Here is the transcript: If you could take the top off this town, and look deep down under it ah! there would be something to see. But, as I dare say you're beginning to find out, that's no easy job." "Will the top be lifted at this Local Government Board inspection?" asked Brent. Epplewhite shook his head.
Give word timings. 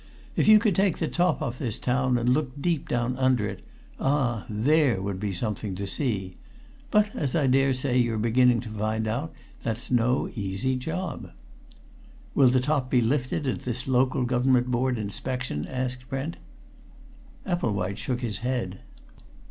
If 0.35 0.47
you 0.47 0.57
could 0.57 0.73
take 0.75 0.97
the 0.97 1.07
top 1.07 1.43
off 1.43 1.59
this 1.59 1.77
town, 1.77 2.17
and 2.17 2.27
look 2.27 2.59
deep 2.59 2.89
down 2.89 3.15
under 3.17 3.47
it 3.47 3.61
ah! 3.99 4.47
there 4.49 4.99
would 4.99 5.19
be 5.19 5.31
something 5.31 5.75
to 5.75 5.85
see. 5.85 6.37
But, 6.89 7.15
as 7.15 7.35
I 7.35 7.45
dare 7.45 7.75
say 7.75 7.99
you're 7.99 8.17
beginning 8.17 8.61
to 8.61 8.69
find 8.69 9.07
out, 9.07 9.31
that's 9.61 9.91
no 9.91 10.27
easy 10.35 10.75
job." 10.75 11.29
"Will 12.33 12.47
the 12.49 12.59
top 12.59 12.89
be 12.89 12.99
lifted 12.99 13.45
at 13.45 13.61
this 13.61 13.87
Local 13.87 14.23
Government 14.23 14.71
Board 14.71 14.97
inspection?" 14.97 15.67
asked 15.67 16.09
Brent. 16.09 16.37
Epplewhite 17.45 17.99
shook 17.99 18.21
his 18.21 18.39
head. 18.39 18.79